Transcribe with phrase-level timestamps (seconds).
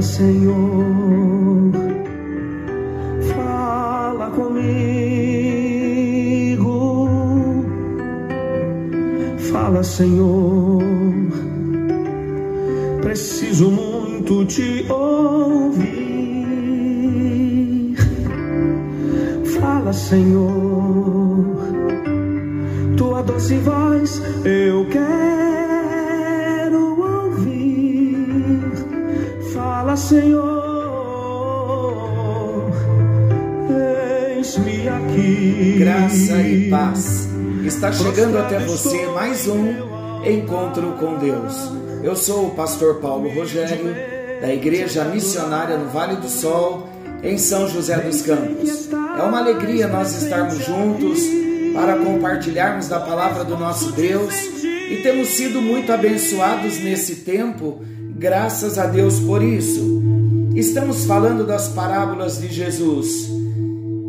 [0.00, 1.72] Fala, Senhor,
[3.34, 4.70] fala comigo.
[9.52, 10.82] Fala, Senhor,
[13.02, 14.99] preciso muito te ouvir.
[38.02, 41.54] Chegando até você mais um encontro com Deus.
[42.02, 43.94] Eu sou o pastor Paulo Rogério,
[44.40, 46.88] da Igreja Missionária no Vale do Sol,
[47.22, 48.88] em São José dos Campos.
[48.90, 51.20] É uma alegria nós estarmos juntos
[51.74, 54.34] para compartilharmos da palavra do nosso Deus
[54.64, 57.82] e temos sido muito abençoados nesse tempo
[58.20, 60.02] Graças a Deus por isso.
[60.54, 63.30] Estamos falando das parábolas de Jesus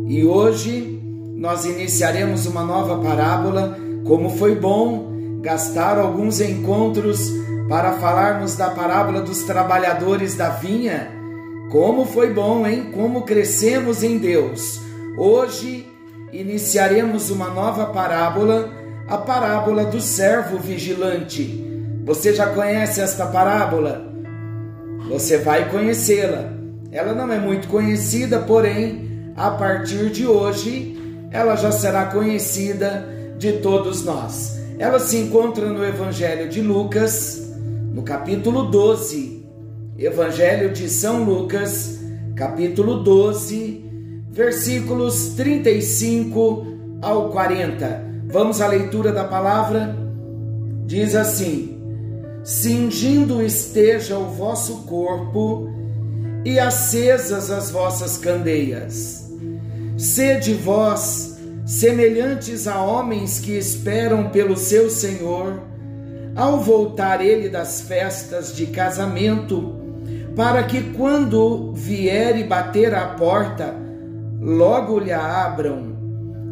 [0.06, 1.00] e hoje
[1.34, 3.78] nós iniciaremos uma nova parábola.
[4.04, 7.30] Como foi bom gastar alguns encontros
[7.68, 11.10] para falarmos da parábola dos trabalhadores da vinha.
[11.70, 12.90] Como foi bom, hein?
[12.92, 14.80] Como crescemos em Deus.
[15.16, 15.86] Hoje
[16.32, 18.70] iniciaremos uma nova parábola,
[19.08, 21.66] a parábola do servo vigilante.
[22.04, 24.06] Você já conhece esta parábola?
[25.08, 26.52] Você vai conhecê-la.
[26.90, 30.98] Ela não é muito conhecida, porém, a partir de hoje,
[31.30, 33.08] ela já será conhecida
[33.42, 34.56] de todos nós.
[34.78, 37.52] Ela se encontra no Evangelho de Lucas,
[37.92, 39.42] no capítulo 12.
[39.98, 41.98] Evangelho de São Lucas,
[42.36, 43.84] capítulo 12,
[44.30, 46.66] versículos 35
[47.02, 48.04] ao 40.
[48.28, 49.96] Vamos à leitura da palavra?
[50.86, 51.80] Diz assim:
[52.44, 55.68] cingindo esteja o vosso corpo
[56.44, 59.28] e acesas as vossas candeias.
[59.96, 61.31] Sede vós
[61.64, 65.60] semelhantes a homens que esperam pelo seu Senhor,
[66.34, 69.74] ao voltar ele das festas de casamento,
[70.34, 73.74] para que quando vier e bater à porta,
[74.40, 75.92] logo lhe abram.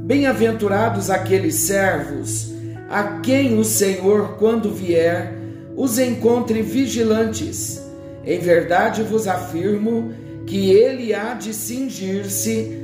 [0.05, 2.53] Bem-aventurados aqueles servos,
[2.89, 5.35] a quem o Senhor, quando vier,
[5.77, 7.83] os encontre vigilantes.
[8.25, 10.13] Em verdade vos afirmo
[10.47, 12.80] que ele há de cingir-se,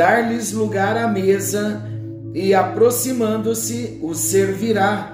[0.00, 1.82] dar-lhes lugar à mesa
[2.32, 5.12] e, aproximando-se, os servirá.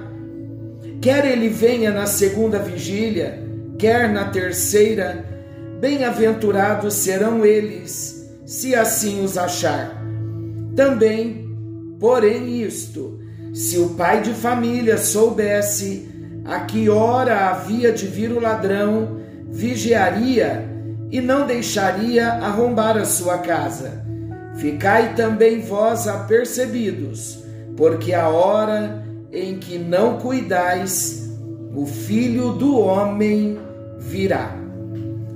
[1.03, 3.43] Quer ele venha na segunda vigília,
[3.77, 5.25] quer na terceira,
[5.81, 10.01] bem-aventurados serão eles, se assim os achar.
[10.77, 11.51] Também,
[11.99, 13.19] porém, isto,
[13.53, 16.09] se o pai de família soubesse
[16.45, 19.19] a que hora havia de vir o ladrão,
[19.51, 20.65] vigiaria
[21.11, 24.06] e não deixaria arrombar a sua casa.
[24.59, 27.39] Ficai também vós apercebidos,
[27.77, 31.31] porque a hora em que não cuidais,
[31.75, 33.59] o filho do homem
[33.99, 34.57] virá.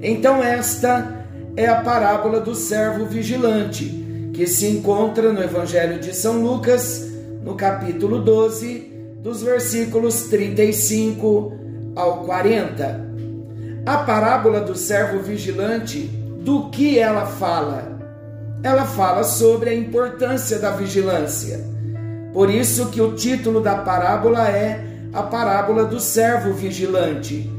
[0.00, 1.26] Então, esta
[1.56, 7.10] é a parábola do servo vigilante, que se encontra no Evangelho de São Lucas,
[7.44, 8.91] no capítulo 12
[9.22, 11.53] dos versículos 35
[11.94, 13.10] ao 40.
[13.84, 16.10] A parábola do servo vigilante,
[16.42, 17.90] do que ela fala?
[18.62, 21.65] Ela fala sobre a importância da vigilância.
[22.32, 27.50] Por isso que o título da parábola é a parábola do servo vigilante.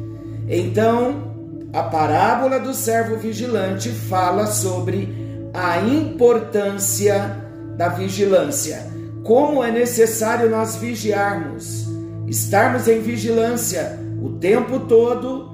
[0.48, 1.34] Então,
[1.74, 7.38] a parábola do servo vigilante fala sobre a importância
[7.78, 8.92] da vigilância
[9.24, 11.86] como é necessário nós vigiarmos,
[12.28, 15.50] estarmos em vigilância o tempo todo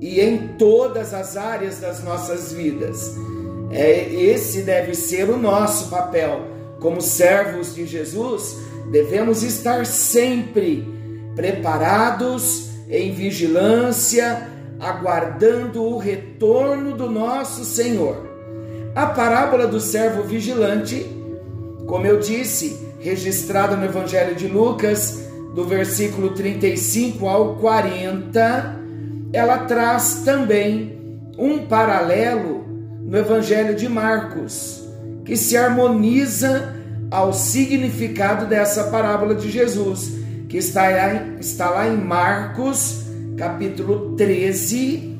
[0.00, 3.14] e em todas as áreas das nossas vidas.
[3.72, 6.42] É, esse deve ser o nosso papel.
[6.78, 8.58] Como servos de Jesus,
[8.90, 10.86] devemos estar sempre
[11.34, 14.48] preparados, em vigilância,
[14.78, 18.28] aguardando o retorno do nosso Senhor.
[18.94, 21.06] A parábola do servo vigilante,
[21.86, 25.22] como eu disse, registrada no Evangelho de Lucas,
[25.54, 28.80] do versículo 35 ao 40,
[29.32, 32.61] ela traz também um paralelo
[33.12, 34.84] no Evangelho de Marcos,
[35.26, 36.74] que se harmoniza
[37.10, 40.14] ao significado dessa parábola de Jesus,
[40.48, 43.02] que está lá, está lá em Marcos,
[43.36, 45.14] capítulo 13,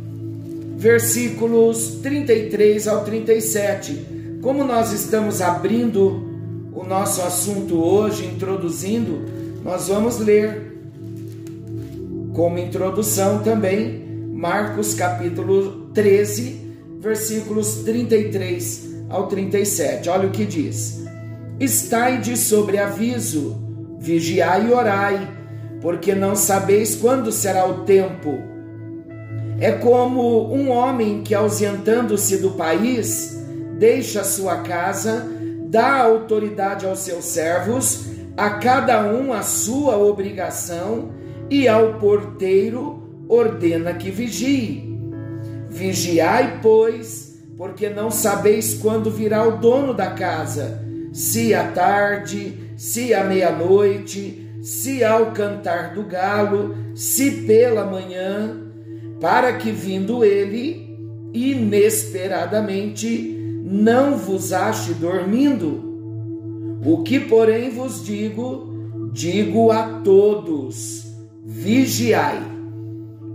[0.78, 4.38] versículos 33 ao 37.
[4.40, 9.20] Como nós estamos abrindo o nosso assunto hoje, introduzindo,
[9.62, 10.78] nós vamos ler
[12.32, 14.02] como introdução também
[14.32, 16.61] Marcos capítulo 13,
[17.02, 20.08] versículos 33 ao 37.
[20.08, 21.02] Olha o que diz:
[21.58, 23.60] Estai de sobreaviso,
[23.98, 25.28] vigiai e orai,
[25.80, 28.38] porque não sabeis quando será o tempo.
[29.58, 33.36] É como um homem que, ausentando-se do país,
[33.78, 35.28] deixa sua casa,
[35.66, 38.06] dá autoridade aos seus servos,
[38.36, 41.10] a cada um a sua obrigação,
[41.50, 44.91] e ao porteiro ordena que vigie.
[45.72, 50.84] Vigiai, pois, porque não sabeis quando virá o dono da casa,
[51.14, 58.60] se à tarde, se à meia-noite, se ao cantar do galo, se pela manhã,
[59.18, 60.94] para que vindo ele,
[61.32, 63.34] inesperadamente,
[63.64, 65.90] não vos ache dormindo.
[66.84, 71.06] O que, porém, vos digo, digo a todos:
[71.42, 72.42] vigiai.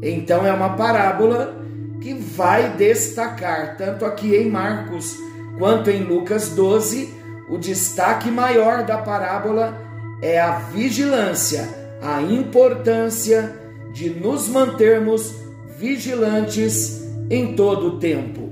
[0.03, 1.65] Então é uma parábola
[2.07, 5.17] que vai destacar, tanto aqui em Marcos
[5.59, 7.13] quanto em Lucas 12,
[7.49, 9.77] o destaque maior da parábola
[10.21, 11.67] é a vigilância,
[12.01, 13.53] a importância
[13.91, 15.35] de nos mantermos
[15.77, 18.49] vigilantes em todo o tempo.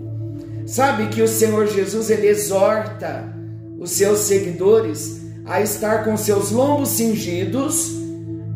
[0.67, 3.33] Sabe que o Senhor Jesus ele exorta
[3.79, 7.89] os seus seguidores a estar com seus lombos cingidos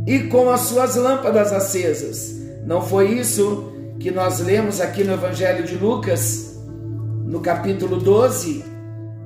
[0.06, 2.36] e com as suas lâmpadas acesas.
[2.66, 3.69] Não foi isso
[4.00, 6.57] que nós lemos aqui no Evangelho de Lucas,
[7.25, 8.63] no capítulo 12,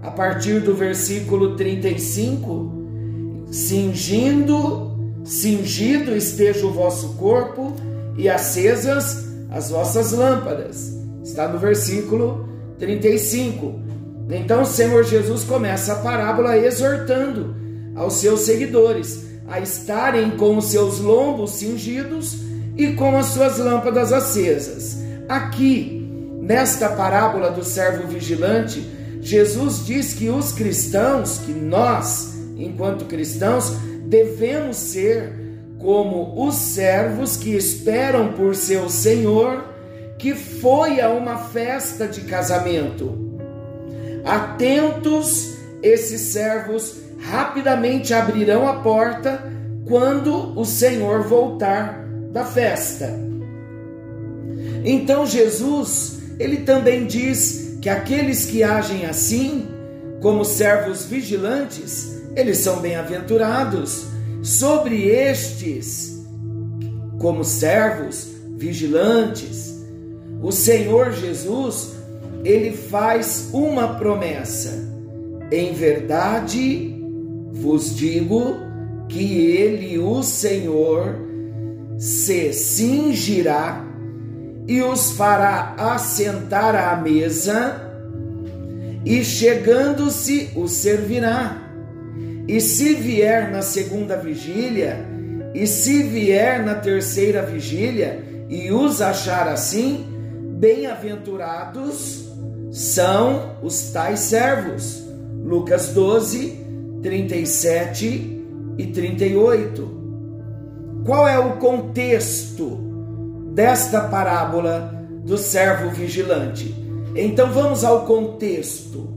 [0.01, 3.45] a partir do versículo 35?
[3.51, 4.91] Cingindo,
[5.23, 7.75] cingido esteja o vosso corpo
[8.17, 10.91] e acesas as vossas lâmpadas.
[11.23, 12.49] Está no versículo
[12.79, 13.79] 35.
[14.31, 17.55] Então o Senhor Jesus começa a parábola exortando
[17.95, 24.11] aos seus seguidores a estarem com os seus lombos cingidos e com as suas lâmpadas
[24.11, 24.97] acesas.
[25.29, 26.07] Aqui,
[26.41, 28.85] nesta parábola do servo vigilante,
[29.21, 33.73] Jesus diz que os cristãos, que nós, enquanto cristãos,
[34.05, 35.41] devemos ser
[35.79, 39.63] como os servos que esperam por seu Senhor,
[40.17, 43.39] que foi a uma festa de casamento.
[44.23, 49.43] Atentos, esses servos rapidamente abrirão a porta
[49.85, 52.02] quando o Senhor voltar
[52.33, 53.13] da festa.
[54.83, 59.67] Então Jesus, ele também diz que aqueles que agem assim,
[60.19, 64.07] como servos vigilantes, eles são bem-aventurados.
[64.41, 66.21] Sobre estes,
[67.19, 68.27] como servos
[68.57, 69.73] vigilantes,
[70.41, 71.93] o Senhor Jesus
[72.43, 74.91] ele faz uma promessa.
[75.51, 76.93] Em verdade
[77.53, 78.55] vos digo
[79.07, 81.32] que ele, o Senhor,
[81.97, 83.85] se cingirá
[84.67, 87.81] e os fará assentar à mesa,
[89.05, 91.57] e chegando-se os servirá.
[92.47, 95.05] E se vier na segunda vigília,
[95.53, 100.05] e se vier na terceira vigília, e os achar assim,
[100.57, 102.29] bem-aventurados
[102.71, 105.03] são os tais servos.
[105.43, 106.59] Lucas 12,
[107.01, 108.41] 37
[108.77, 110.02] e 38.
[111.05, 112.79] Qual é o contexto
[113.53, 116.73] desta parábola do servo vigilante?
[117.13, 119.09] Então vamos ao contexto.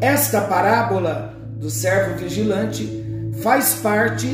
[0.00, 2.88] Esta parábola do servo vigilante
[3.42, 4.26] faz parte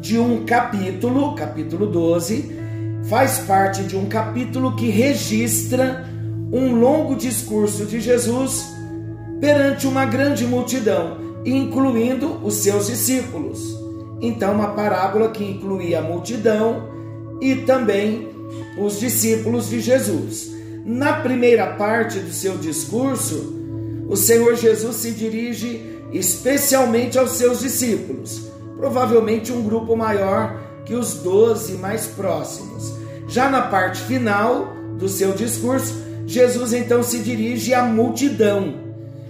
[0.00, 2.58] de um capítulo, capítulo 12,
[3.04, 6.04] faz parte de um capítulo que registra
[6.52, 8.66] um longo discurso de Jesus
[9.40, 13.85] perante uma grande multidão, incluindo os seus discípulos.
[14.20, 16.88] Então, uma parábola que incluía a multidão
[17.40, 18.28] e também
[18.78, 20.54] os discípulos de Jesus.
[20.84, 23.54] Na primeira parte do seu discurso,
[24.08, 28.42] o Senhor Jesus se dirige especialmente aos seus discípulos,
[28.76, 32.94] provavelmente um grupo maior que os doze mais próximos.
[33.26, 35.94] Já na parte final do seu discurso,
[36.26, 38.74] Jesus então se dirige à multidão.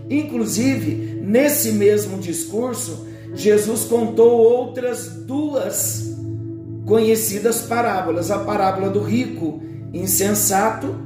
[0.08, 6.16] Inclusive, nesse mesmo discurso, Jesus contou outras duas
[6.86, 8.30] conhecidas parábolas.
[8.30, 9.60] A parábola do rico
[9.92, 10.96] insensato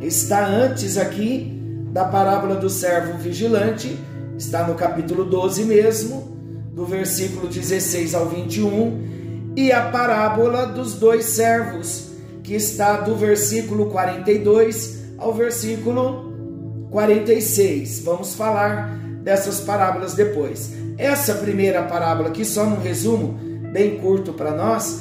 [0.00, 1.56] está antes aqui
[1.92, 3.96] da parábola do servo vigilante,
[4.36, 6.36] está no capítulo 12 mesmo,
[6.72, 12.10] do versículo 16 ao 21, e a parábola dos dois servos,
[12.42, 18.02] que está do versículo 42 ao versículo 46.
[18.04, 20.79] Vamos falar dessas parábolas depois.
[21.00, 23.38] Essa primeira parábola, aqui só num resumo
[23.72, 25.00] bem curto para nós,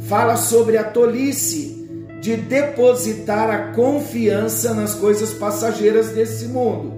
[0.00, 1.88] fala sobre a tolice
[2.20, 6.92] de depositar a confiança nas coisas passageiras desse mundo.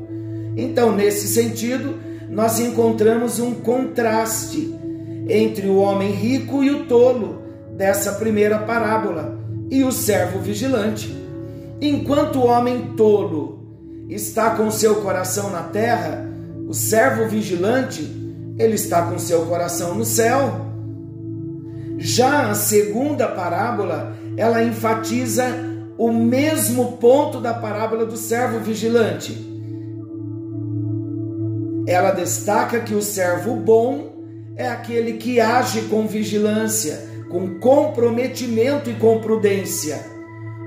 [0.56, 4.74] Então, nesse sentido, nós encontramos um contraste
[5.28, 7.42] entre o homem rico e o tolo
[7.76, 9.38] dessa primeira parábola
[9.70, 11.16] e o servo vigilante.
[11.80, 13.60] Enquanto o homem tolo
[14.08, 16.28] está com seu coração na terra,
[16.66, 18.21] o servo vigilante,
[18.58, 20.66] ele está com seu coração no céu.
[21.98, 25.44] Já a segunda parábola, ela enfatiza
[25.96, 29.50] o mesmo ponto da parábola do servo vigilante.
[31.86, 34.12] Ela destaca que o servo bom
[34.56, 40.00] é aquele que age com vigilância, com comprometimento e com prudência.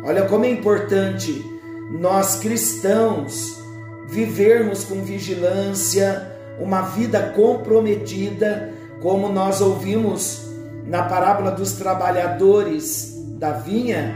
[0.05, 1.43] Olha como é importante
[1.91, 3.63] nós cristãos
[4.07, 8.71] vivermos com vigilância, uma vida comprometida,
[9.01, 10.45] como nós ouvimos
[10.85, 14.15] na parábola dos trabalhadores da vinha,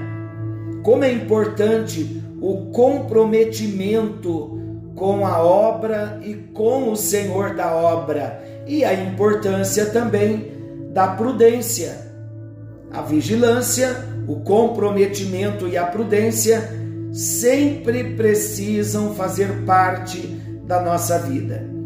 [0.84, 4.58] como é importante o comprometimento
[4.96, 10.52] com a obra e com o Senhor da obra, e a importância também
[10.94, 12.08] da prudência.
[12.92, 13.96] A vigilância,
[14.28, 16.70] o comprometimento e a prudência
[17.12, 20.20] sempre precisam fazer parte
[20.66, 21.79] da nossa vida.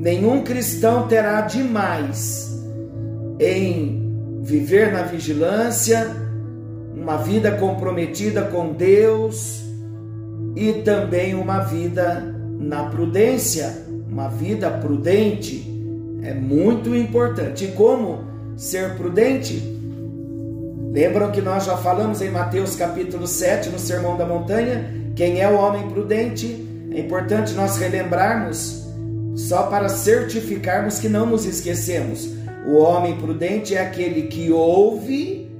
[0.00, 2.58] Nenhum cristão terá demais
[3.38, 6.06] em viver na vigilância,
[6.96, 9.62] uma vida comprometida com Deus
[10.56, 15.70] e também uma vida na prudência, uma vida prudente
[16.22, 17.66] é muito importante.
[17.66, 18.24] E como
[18.56, 19.62] ser prudente?
[20.92, 25.48] Lembram que nós já falamos em Mateus capítulo 7, no Sermão da Montanha, quem é
[25.48, 26.66] o homem prudente?
[26.90, 28.89] É importante nós relembrarmos,
[29.34, 32.28] só para certificarmos que não nos esquecemos.
[32.66, 35.50] O homem prudente é aquele que ouve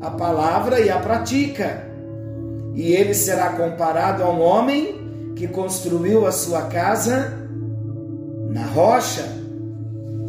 [0.00, 1.88] a palavra e a pratica.
[2.74, 7.32] E ele será comparado a um homem que construiu a sua casa
[8.50, 9.24] na rocha.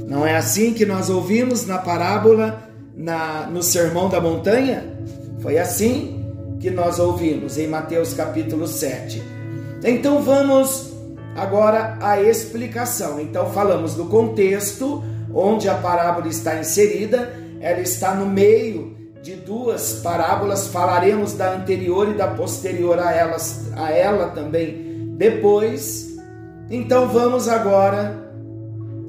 [0.08, 2.62] Não é assim que nós ouvimos na parábola,
[2.96, 4.84] na, no Sermão da Montanha?
[5.40, 6.26] Foi assim
[6.60, 9.22] que nós ouvimos em Mateus capítulo 7.
[9.84, 10.91] Então vamos
[11.36, 13.20] agora à explicação.
[13.20, 19.94] Então falamos do contexto onde a parábola está inserida, ela está no meio de duas
[20.02, 26.18] parábolas, falaremos da anterior e da posterior a, elas, a ela também depois.
[26.70, 28.30] Então vamos agora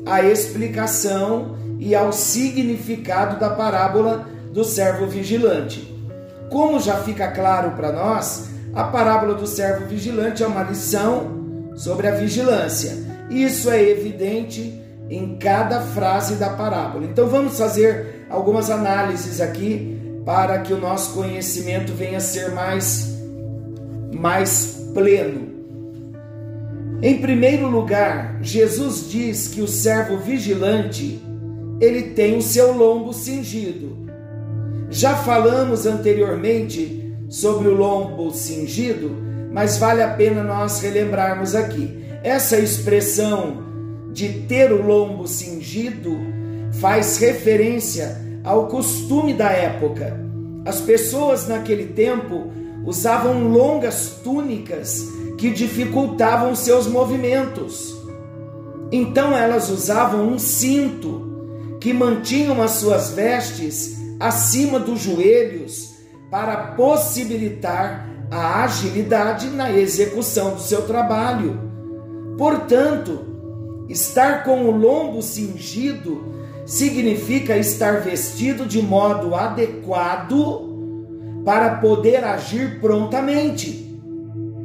[0.05, 5.89] à explicação e ao significado da parábola do servo vigilante.
[6.51, 11.42] Como já fica claro para nós, a parábola do servo vigilante é uma lição
[11.77, 12.97] sobre a vigilância.
[13.31, 17.05] Isso é evidente em cada frase da parábola.
[17.05, 23.13] Então vamos fazer algumas análises aqui para que o nosso conhecimento venha a ser mais
[24.13, 25.51] mais pleno.
[27.03, 31.21] Em primeiro lugar, Jesus diz que o servo vigilante,
[31.81, 34.09] ele tem o seu lombo cingido.
[34.89, 39.17] Já falamos anteriormente sobre o lombo cingido,
[39.53, 42.03] mas vale a pena nós relembrarmos aqui.
[42.23, 43.63] Essa expressão
[44.13, 46.19] de ter o lombo cingido
[46.81, 50.19] faz referência ao costume da época.
[50.65, 52.51] As pessoas naquele tempo
[52.85, 55.07] usavam longas túnicas
[55.39, 57.97] que dificultavam seus movimentos.
[58.91, 65.95] Então elas usavam um cinto que mantinham as suas vestes acima dos joelhos
[66.31, 71.61] para possibilitar a agilidade na execução do seu trabalho.
[72.39, 73.21] Portanto,
[73.91, 76.25] estar com o lombo cingido
[76.65, 84.01] significa estar vestido de modo adequado para poder agir prontamente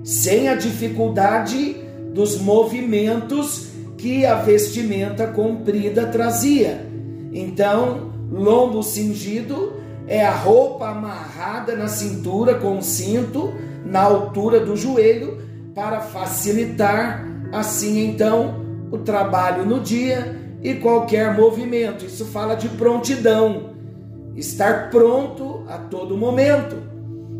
[0.01, 1.75] sem a dificuldade
[2.13, 6.87] dos movimentos que a vestimenta comprida trazia.
[7.33, 9.73] Então, lombo cingido
[10.07, 13.53] é a roupa amarrada na cintura com o cinto
[13.85, 15.39] na altura do joelho
[15.75, 22.05] para facilitar assim então o trabalho no dia e qualquer movimento.
[22.05, 23.71] Isso fala de prontidão,
[24.35, 26.75] estar pronto a todo momento.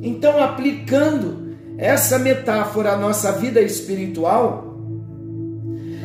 [0.01, 4.77] Então, aplicando essa metáfora à nossa vida espiritual,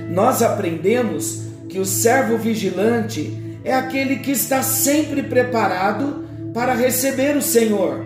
[0.09, 7.43] nós aprendemos que o servo vigilante é aquele que está sempre preparado para receber o
[7.43, 8.05] Senhor.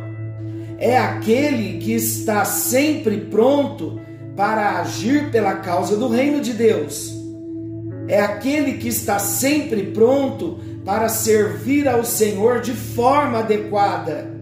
[0.79, 4.01] É aquele que está sempre pronto
[4.37, 7.15] para agir pela causa do reino de Deus.
[8.09, 14.37] É aquele que está sempre pronto para servir ao Senhor de forma adequada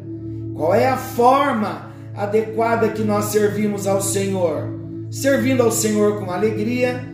[0.55, 4.69] Qual é a forma adequada que nós servimos ao Senhor?
[5.11, 7.05] Servindo ao Senhor com alegria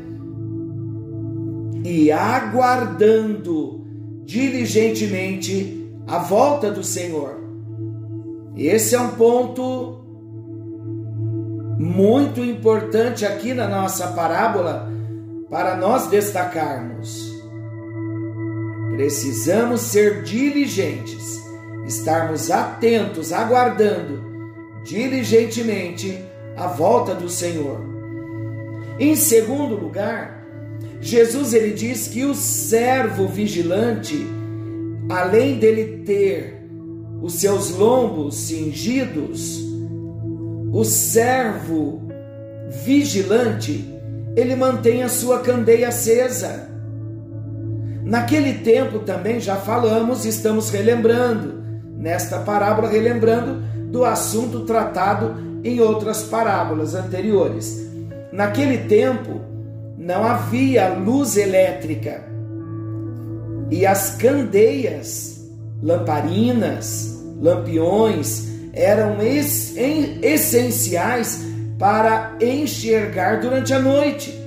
[1.82, 3.82] e aguardando
[4.24, 5.79] diligentemente
[6.10, 7.38] a volta do Senhor.
[8.56, 10.00] Esse é um ponto
[11.78, 14.90] muito importante aqui na nossa parábola
[15.48, 17.32] para nós destacarmos.
[18.90, 21.40] Precisamos ser diligentes,
[21.86, 24.20] estarmos atentos, aguardando
[24.84, 26.18] diligentemente
[26.56, 27.80] a volta do Senhor.
[28.98, 30.44] Em segundo lugar,
[31.00, 34.39] Jesus ele diz que o servo vigilante,
[35.10, 36.66] além dele ter
[37.20, 39.60] os seus lombos cingidos,
[40.72, 42.02] o servo
[42.84, 43.84] vigilante,
[44.36, 46.68] ele mantém a sua candeia acesa.
[48.04, 51.60] Naquele tempo também já falamos, estamos relembrando,
[51.96, 57.86] nesta parábola, relembrando do assunto tratado em outras parábolas anteriores.
[58.32, 59.40] Naquele tempo
[59.98, 62.29] não havia luz elétrica
[63.70, 65.48] e as candeias,
[65.82, 69.18] lamparinas, lampiões, eram
[70.22, 71.40] essenciais
[71.78, 74.38] para enxergar durante a noite.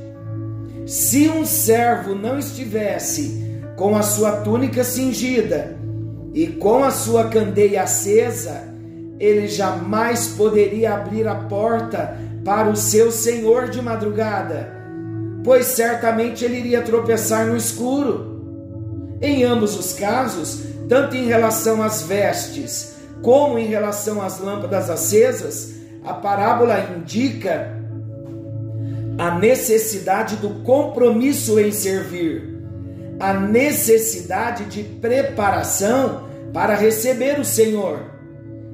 [0.86, 3.42] Se um servo não estivesse
[3.76, 5.78] com a sua túnica cingida
[6.34, 8.64] e com a sua candeia acesa,
[9.20, 14.76] ele jamais poderia abrir a porta para o seu senhor de madrugada,
[15.44, 18.33] pois certamente ele iria tropeçar no escuro.
[19.24, 25.76] Em ambos os casos, tanto em relação às vestes como em relação às lâmpadas acesas,
[26.04, 27.82] a parábola indica
[29.18, 32.60] a necessidade do compromisso em servir,
[33.18, 38.00] a necessidade de preparação para receber o Senhor.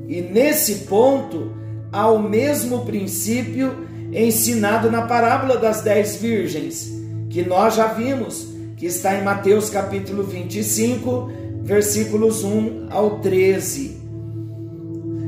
[0.07, 1.53] E nesse ponto,
[1.91, 6.89] há o mesmo princípio ensinado na parábola das dez virgens,
[7.29, 8.47] que nós já vimos,
[8.79, 11.29] que está em Mateus capítulo 25,
[11.61, 13.99] versículos 1 ao 13.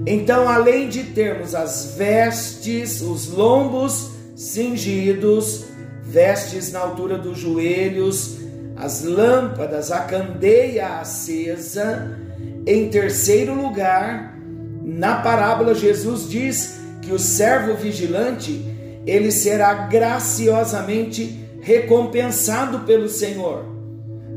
[0.07, 5.65] Então, além de termos as vestes, os lombos cingidos,
[6.01, 8.37] vestes na altura dos joelhos,
[8.77, 12.17] as lâmpadas, a candeia acesa,
[12.65, 14.39] em terceiro lugar,
[14.81, 18.65] na parábola Jesus diz que o servo vigilante,
[19.05, 23.65] ele será graciosamente recompensado pelo Senhor,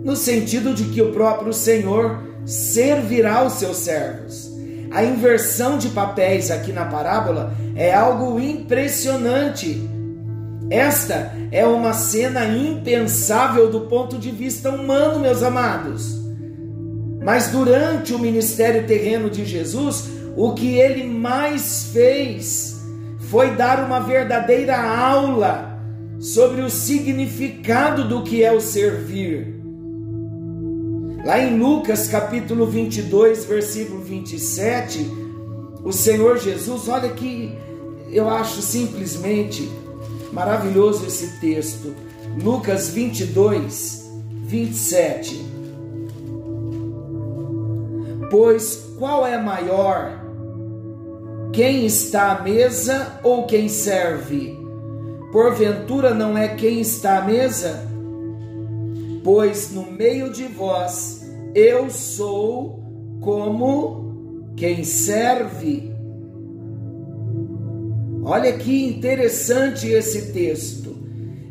[0.05, 4.53] no sentido de que o próprio Senhor servirá os seus servos.
[4.91, 9.83] A inversão de papéis aqui na parábola é algo impressionante.
[10.71, 16.23] Esta é uma cena impensável do ponto de vista humano, meus amados.
[17.23, 22.83] Mas durante o ministério terreno de Jesus, o que ele mais fez
[23.19, 25.74] foi dar uma verdadeira aula
[26.19, 29.55] sobre o significado do que é o servir.
[31.25, 35.11] Lá em Lucas capítulo 22, versículo 27,
[35.83, 37.57] o Senhor Jesus, olha que
[38.11, 39.71] eu acho simplesmente
[40.33, 41.95] maravilhoso esse texto.
[42.43, 44.05] Lucas 22,
[44.45, 45.45] 27.
[48.31, 50.21] Pois qual é maior?
[51.53, 54.64] Quem está à mesa ou quem serve?
[55.35, 57.93] Porventura não é quem está à mesa?
[59.25, 62.85] pois no meio de vós eu sou
[63.21, 65.91] como quem serve.
[68.23, 70.95] Olha que interessante esse texto.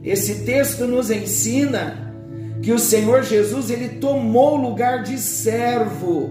[0.03, 2.13] Esse texto nos ensina
[2.61, 6.29] que o Senhor Jesus ele tomou o lugar de servo.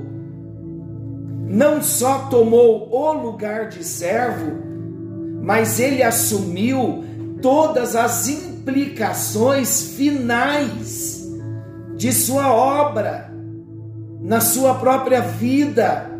[1.49, 4.53] Não só tomou o lugar de servo,
[5.43, 7.05] mas ele assumiu
[7.42, 11.28] todas as implicações finais
[11.96, 13.31] de sua obra,
[14.20, 16.11] na sua própria vida,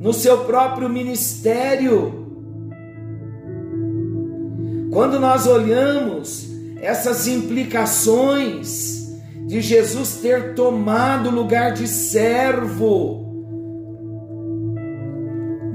[0.00, 2.22] no seu próprio ministério.
[4.92, 6.48] Quando nós olhamos
[6.80, 9.08] essas implicações
[9.46, 13.24] de Jesus ter tomado lugar de servo,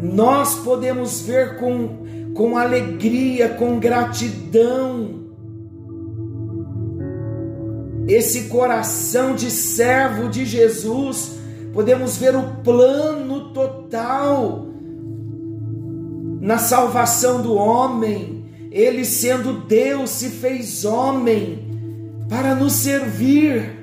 [0.02, 2.06] nós podemos ver com,
[2.40, 5.26] com alegria, com gratidão,
[8.08, 11.38] esse coração de servo de Jesus,
[11.74, 14.70] podemos ver o plano total
[16.40, 18.46] na salvação do homem.
[18.72, 21.60] Ele, sendo Deus, se fez homem
[22.30, 23.78] para nos servir.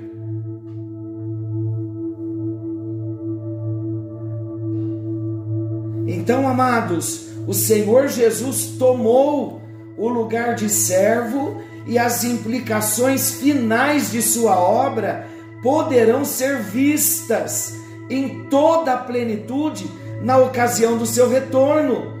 [6.07, 9.61] Então, amados, o Senhor Jesus tomou
[9.97, 15.25] o lugar de servo e as implicações finais de sua obra
[15.63, 17.73] poderão ser vistas
[18.09, 19.89] em toda a plenitude
[20.21, 22.13] na ocasião do seu retorno,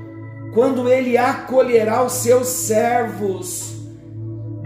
[0.53, 3.75] quando ele acolherá os seus servos,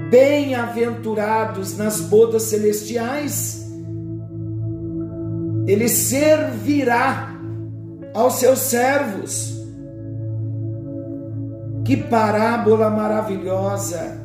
[0.10, 3.66] bem-aventurados nas bodas celestiais.
[5.68, 7.36] Ele servirá
[8.14, 9.51] aos seus servos.
[11.92, 14.18] Que parábola maravilhosa!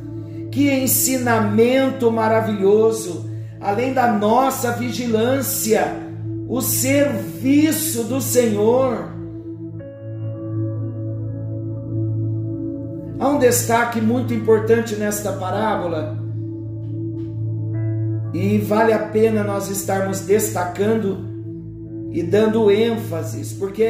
[0.49, 5.85] Que ensinamento maravilhoso, além da nossa vigilância,
[6.47, 9.09] o serviço do Senhor.
[13.19, 16.17] Há um destaque muito importante nesta parábola,
[18.33, 21.26] e vale a pena nós estarmos destacando
[22.11, 23.83] e dando ênfases, porque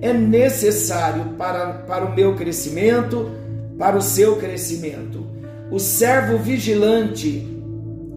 [0.00, 3.30] é necessário para, para o meu crescimento,
[3.78, 5.26] para o seu crescimento.
[5.70, 7.46] O servo vigilante,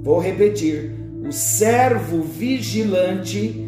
[0.02, 0.92] vou repetir,
[1.26, 3.64] o servo vigilante,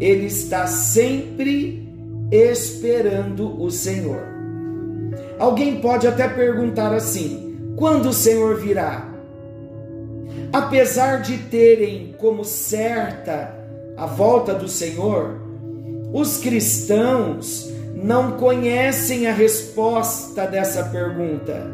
[0.00, 1.88] ele está sempre
[2.30, 4.22] esperando o Senhor.
[5.38, 9.08] Alguém pode até perguntar assim: quando o Senhor virá?
[10.52, 13.61] Apesar de terem como certa
[13.96, 15.40] a volta do Senhor,
[16.12, 21.70] os cristãos não conhecem a resposta dessa pergunta.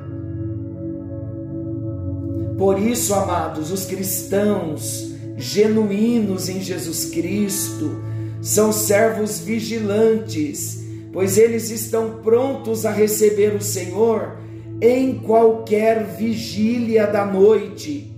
[2.59, 8.03] Por isso, amados, os cristãos genuínos em Jesus Cristo
[8.43, 14.37] são servos vigilantes, pois eles estão prontos a receber o Senhor
[14.81, 18.13] em qualquer vigília da noite.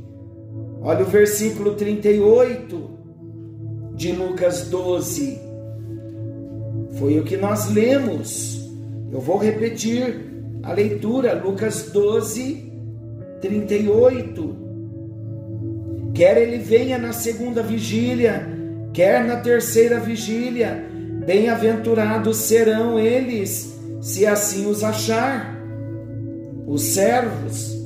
[0.83, 2.90] Olha o versículo 38
[4.01, 5.39] de Lucas 12.
[6.99, 8.67] Foi o que nós lemos.
[9.13, 10.25] Eu vou repetir
[10.63, 12.73] a leitura, Lucas 12,
[13.43, 14.57] 38.
[16.15, 18.49] Quer ele venha na segunda vigília,
[18.95, 20.83] quer na terceira vigília,
[21.27, 25.55] bem-aventurados serão eles, se assim os achar,
[26.67, 27.79] os servos.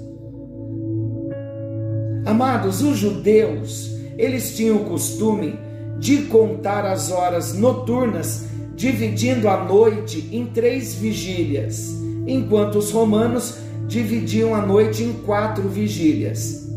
[2.24, 5.64] Amados, os judeus, eles tinham o costume
[5.98, 11.90] de contar as horas noturnas, dividindo a noite em três vigílias,
[12.26, 16.68] enquanto os romanos dividiam a noite em quatro vigílias.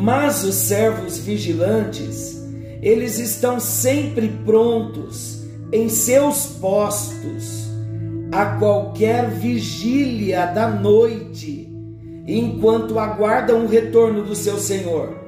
[0.00, 2.42] Mas os servos vigilantes,
[2.82, 7.64] eles estão sempre prontos em seus postos
[8.32, 11.68] a qualquer vigília da noite,
[12.26, 15.23] enquanto aguardam o retorno do seu Senhor.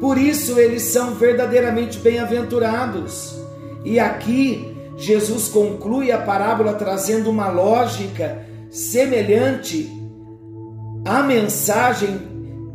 [0.00, 3.38] Por isso eles são verdadeiramente bem-aventurados.
[3.84, 9.90] E aqui Jesus conclui a parábola trazendo uma lógica semelhante
[11.04, 12.18] à mensagem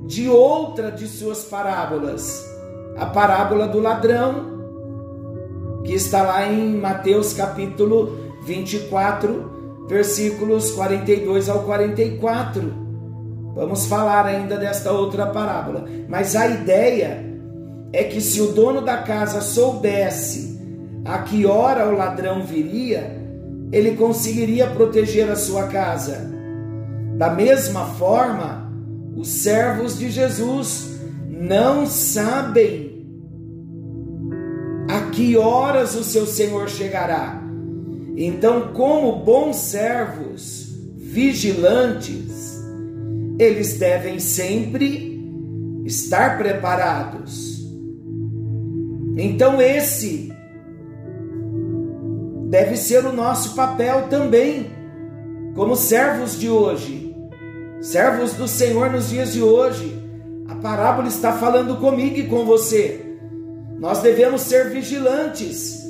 [0.06, 2.46] de outra de suas parábolas,
[2.98, 4.52] a parábola do ladrão,
[5.84, 12.81] que está lá em Mateus capítulo 24, versículos 42 ao 44.
[13.54, 17.26] Vamos falar ainda desta outra parábola, mas a ideia
[17.92, 20.60] é que se o dono da casa soubesse
[21.04, 23.20] a que hora o ladrão viria,
[23.72, 26.30] ele conseguiria proteger a sua casa.
[27.18, 28.72] Da mesma forma,
[29.16, 30.92] os servos de Jesus
[31.28, 32.92] não sabem
[34.90, 37.42] a que horas o seu Senhor chegará.
[38.16, 42.41] Então, como bons servos, vigilantes,
[43.44, 45.20] eles devem sempre
[45.86, 47.60] estar preparados.
[49.18, 50.32] Então, esse
[52.50, 54.72] deve ser o nosso papel também,
[55.56, 57.16] como servos de hoje,
[57.82, 60.00] servos do Senhor nos dias de hoje.
[60.48, 63.18] A parábola está falando comigo e com você.
[63.80, 65.82] Nós devemos ser vigilantes,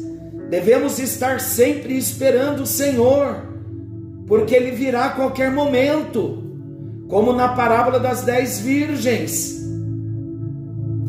[0.49, 3.43] devemos estar sempre esperando o Senhor,
[4.25, 6.50] porque Ele virá a qualquer momento,
[7.12, 9.62] como na parábola das dez virgens.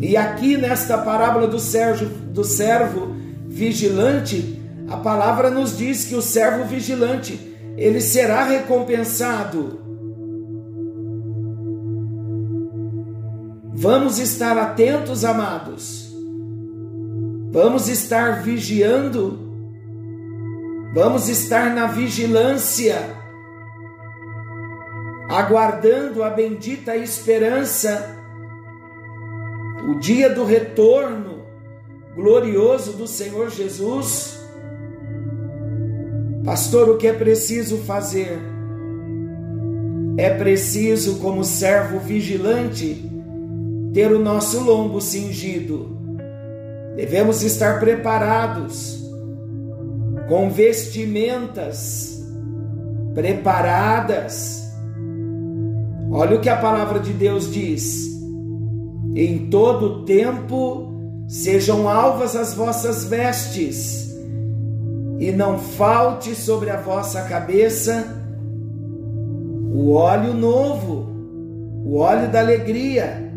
[0.01, 3.15] E aqui nesta parábola do servo, do servo
[3.47, 7.39] vigilante, a palavra nos diz que o servo vigilante,
[7.77, 9.79] ele será recompensado.
[13.73, 16.13] Vamos estar atentos, amados.
[17.53, 19.39] Vamos estar vigiando.
[20.97, 23.22] Vamos estar na vigilância,
[25.33, 28.17] aguardando a bendita esperança,
[29.89, 31.43] o dia do retorno
[32.15, 34.43] glorioso do Senhor Jesus
[36.45, 38.37] Pastor, o que é preciso fazer?
[40.17, 43.09] É preciso, como servo vigilante,
[43.95, 45.97] ter o nosso lombo cingido.
[46.97, 49.01] Devemos estar preparados
[50.29, 52.21] com vestimentas
[53.15, 54.62] preparadas.
[56.15, 58.21] Olha o que a palavra de Deus diz:
[59.15, 60.93] em todo tempo
[61.27, 64.15] sejam alvas as vossas vestes,
[65.19, 68.21] e não falte sobre a vossa cabeça
[69.75, 71.07] o óleo novo,
[71.83, 73.33] o óleo da alegria.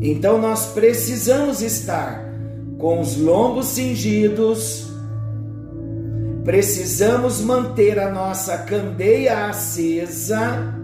[0.00, 2.24] Então nós precisamos estar
[2.78, 4.93] com os lombos cingidos,
[6.44, 10.74] precisamos manter a nossa candeia acesa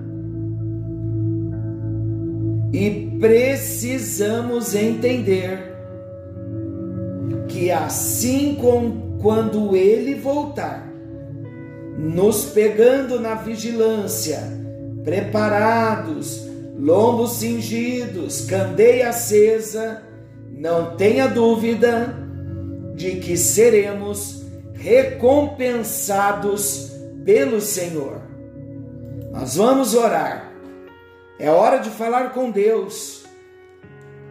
[2.73, 5.71] e precisamos entender
[7.47, 10.91] que assim como quando ele voltar,
[11.99, 14.41] nos pegando na vigilância,
[15.05, 20.03] preparados, lombos cingidos, candeia acesa,
[20.51, 22.15] não tenha dúvida
[22.95, 24.40] de que seremos
[24.81, 26.91] recompensados
[27.25, 28.21] pelo Senhor.
[29.31, 30.51] Nós vamos orar.
[31.39, 33.25] É hora de falar com Deus.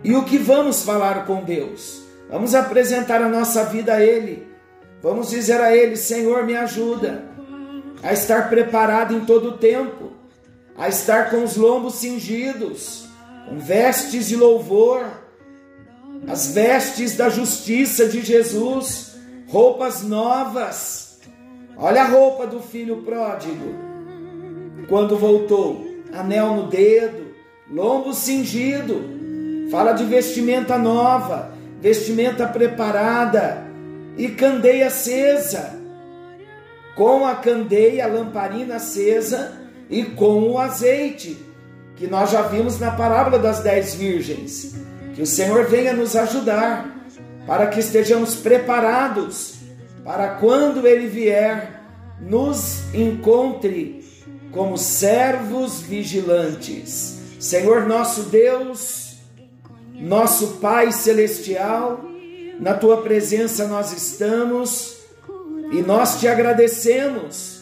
[0.03, 2.01] E o que vamos falar com Deus?
[2.29, 4.47] Vamos apresentar a nossa vida a Ele.
[5.01, 7.23] Vamos dizer a Ele: Senhor, me ajuda
[8.01, 10.13] a estar preparado em todo o tempo,
[10.75, 13.05] a estar com os lombos cingidos,
[13.47, 15.05] com vestes de louvor,
[16.27, 19.08] as vestes da justiça de Jesus,
[19.49, 21.19] roupas novas.
[21.77, 23.73] Olha a roupa do filho pródigo,
[24.87, 27.33] quando voltou, anel no dedo,
[27.69, 29.19] lombo cingido.
[29.71, 33.65] Fala de vestimenta nova, vestimenta preparada
[34.17, 35.79] e candeia acesa
[36.99, 39.53] com a candeia, a lamparina acesa
[39.89, 41.37] e com o azeite,
[41.95, 44.75] que nós já vimos na parábola das dez virgens.
[45.13, 46.98] Que o Senhor venha nos ajudar
[47.49, 49.55] para que estejamos preparados
[50.05, 51.81] para quando Ele vier,
[52.21, 54.05] nos encontre
[54.51, 57.19] como servos vigilantes.
[57.39, 59.15] Senhor nosso Deus,
[59.95, 62.05] nosso Pai Celestial,
[62.59, 64.97] na Tua presença nós estamos
[65.71, 67.61] e nós te agradecemos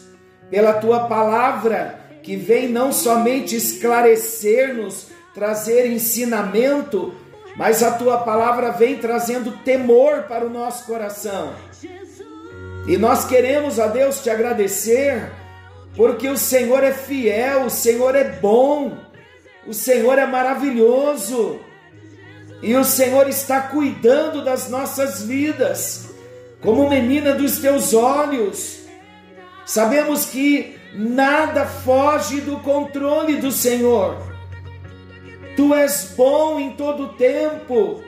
[0.50, 7.14] pela tua palavra que vem não somente esclarecer-nos, trazer ensinamento,
[7.58, 11.52] mas a tua palavra vem trazendo temor para o nosso coração.
[12.86, 15.28] E nós queremos, a Deus, te agradecer,
[15.96, 18.96] porque o Senhor é fiel, o Senhor é bom,
[19.66, 21.58] o Senhor é maravilhoso,
[22.62, 26.10] e o Senhor está cuidando das nossas vidas
[26.60, 28.84] como menina dos teus olhos.
[29.66, 34.37] Sabemos que nada foge do controle do Senhor.
[35.58, 38.00] Tu és bom em todo tempo.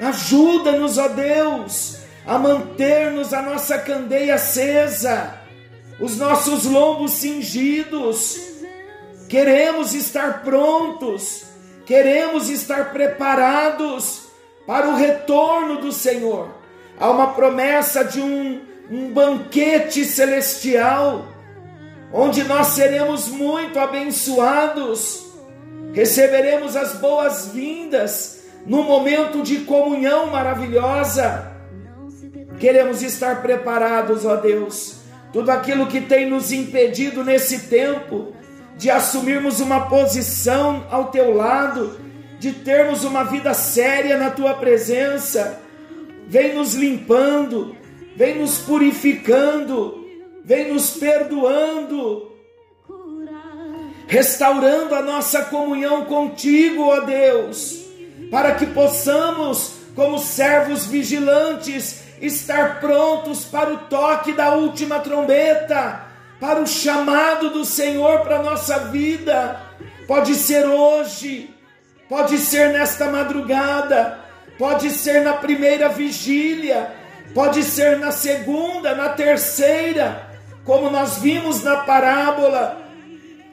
[0.00, 5.38] Ajuda-nos, ó Deus, a manter-nos a nossa candeia acesa,
[6.00, 8.40] os nossos lombos cingidos.
[9.28, 11.44] Queremos estar prontos,
[11.84, 14.28] queremos estar preparados
[14.66, 16.48] para o retorno do Senhor
[16.98, 21.28] há uma promessa de um, um banquete celestial,
[22.10, 25.29] onde nós seremos muito abençoados,
[25.92, 31.50] receberemos as boas-vindas no momento de comunhão maravilhosa.
[32.58, 35.00] Queremos estar preparados, ó Deus,
[35.32, 38.34] tudo aquilo que tem nos impedido nesse tempo
[38.76, 41.98] de assumirmos uma posição ao teu lado,
[42.38, 45.60] de termos uma vida séria na tua presença
[46.30, 47.74] vem nos limpando,
[48.14, 50.06] vem nos purificando,
[50.44, 52.29] vem nos perdoando,
[54.10, 57.78] restaurando a nossa comunhão contigo, ó Deus,
[58.28, 66.06] para que possamos, como servos vigilantes, estar prontos para o toque da última trombeta,
[66.40, 69.60] para o chamado do Senhor para a nossa vida.
[70.08, 71.54] Pode ser hoje,
[72.08, 74.18] pode ser nesta madrugada,
[74.58, 76.90] pode ser na primeira vigília,
[77.32, 80.28] pode ser na segunda, na terceira,
[80.64, 82.89] como nós vimos na parábola.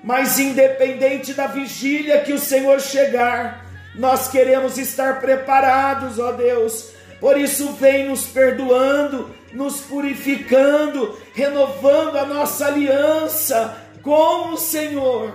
[0.07, 6.91] Mas independente da vigília que o Senhor chegar, nós queremos estar preparados, ó Deus.
[7.19, 15.33] Por isso, vem nos perdoando, nos purificando, renovando a nossa aliança com o Senhor,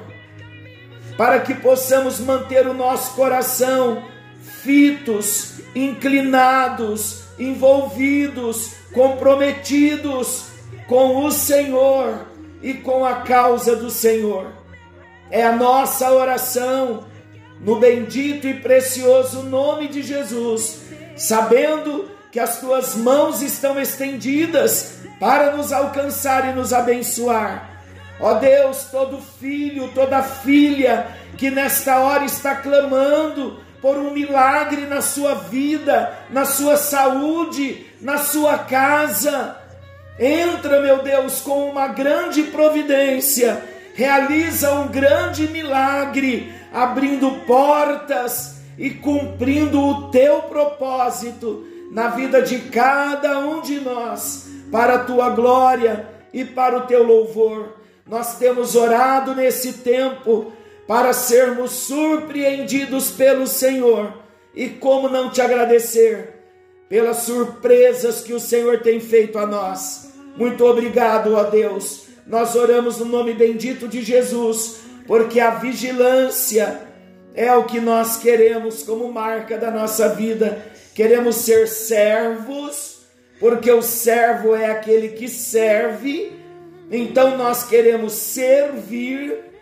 [1.19, 4.03] para que possamos manter o nosso coração
[4.63, 10.47] fitos inclinados envolvidos, comprometidos
[10.87, 12.27] com o Senhor
[12.63, 14.62] e com a causa do Senhor.
[15.33, 17.05] É a nossa oração
[17.59, 20.83] no bendito e precioso nome de Jesus,
[21.17, 27.71] sabendo que as tuas mãos estão estendidas para nos alcançar e nos abençoar.
[28.21, 31.07] Ó Deus, todo filho, toda filha
[31.39, 38.19] que nesta hora está clamando por um milagre na sua vida, na sua saúde, na
[38.19, 39.57] sua casa.
[40.19, 49.81] Entra, meu Deus, com uma grande providência, realiza um grande milagre, abrindo portas e cumprindo
[49.81, 56.45] o teu propósito na vida de cada um de nós, para a tua glória e
[56.45, 57.75] para o teu louvor.
[58.07, 60.53] Nós temos orado nesse tempo
[60.87, 64.15] para sermos surpreendidos pelo Senhor.
[64.55, 66.41] E como não te agradecer
[66.89, 70.13] pelas surpresas que o Senhor tem feito a nós.
[70.37, 72.12] Muito obrigado, ó Deus.
[72.27, 76.81] Nós oramos no nome bendito de Jesus, porque a vigilância
[77.35, 80.65] é o que nós queremos como marca da nossa vida.
[80.95, 83.03] Queremos ser servos,
[83.41, 86.33] porque o servo é aquele que serve.
[86.91, 89.53] Então nós queremos servir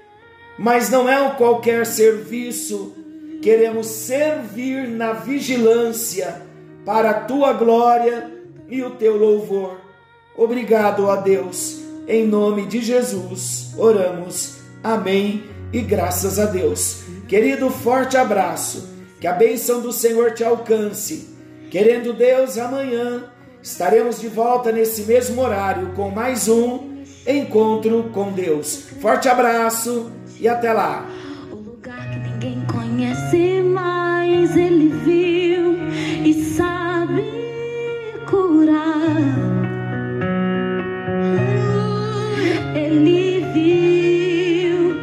[0.62, 2.94] mas não é um qualquer serviço.
[3.40, 6.42] Queremos servir na vigilância
[6.84, 8.30] para a tua glória
[8.68, 9.80] e o teu louvor.
[10.36, 11.79] Obrigado, ó Deus.
[12.10, 14.56] Em nome de Jesus, oramos.
[14.82, 17.04] Amém e graças a Deus.
[17.28, 18.88] Querido, forte abraço.
[19.20, 21.28] Que a bênção do Senhor te alcance.
[21.70, 23.26] Querendo Deus, amanhã
[23.62, 28.86] estaremos de volta nesse mesmo horário com mais um encontro com Deus.
[29.00, 31.08] Forte abraço e até lá.
[31.52, 35.76] O lugar que ninguém conhece, mas ele viu
[36.24, 37.22] e sabe
[38.28, 38.99] curar.